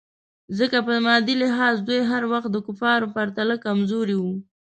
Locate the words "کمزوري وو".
3.65-4.35